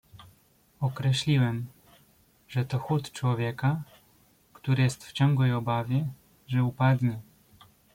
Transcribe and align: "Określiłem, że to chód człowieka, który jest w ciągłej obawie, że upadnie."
"Określiłem, 0.79 1.65
że 2.47 2.65
to 2.65 2.79
chód 2.79 3.11
człowieka, 3.11 3.83
który 4.53 4.83
jest 4.83 5.05
w 5.05 5.11
ciągłej 5.11 5.53
obawie, 5.53 6.07
że 6.47 6.63
upadnie." 6.63 7.19